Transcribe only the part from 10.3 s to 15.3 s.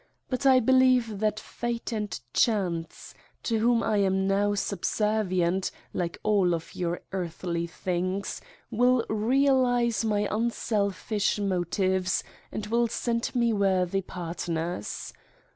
unselfish motives and will send me worthy partners.